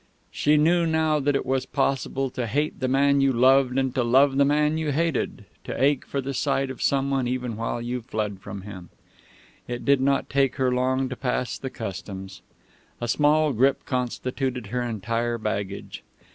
She 0.31 0.57
knew 0.57 0.87
now 0.87 1.19
that 1.19 1.35
it 1.35 1.45
was 1.45 1.67
possible 1.67 2.31
to 2.31 2.47
hate 2.47 2.79
the 2.79 2.87
man 2.87 3.21
you 3.21 3.31
loved 3.31 3.77
and 3.77 3.93
to 3.93 4.03
love 4.03 4.37
the 4.37 4.45
man 4.45 4.79
you 4.79 4.91
hated, 4.91 5.45
to 5.65 5.79
ache 5.79 6.07
for 6.07 6.21
the 6.21 6.33
sight 6.33 6.71
of 6.71 6.81
someone 6.81 7.27
even 7.27 7.55
while 7.55 7.79
you 7.79 8.01
fled 8.01 8.39
from 8.39 8.63
him. 8.63 8.89
It 9.67 9.85
did 9.85 10.01
not 10.01 10.27
take 10.27 10.55
her 10.55 10.73
long 10.73 11.07
to 11.09 11.15
pass 11.15 11.55
the 11.59 11.69
Customs. 11.69 12.41
A 12.99 13.07
small 13.07 13.53
grip 13.53 13.85
constituted 13.85 14.65
her 14.65 14.81
entire 14.81 15.37
baggage. 15.37 16.01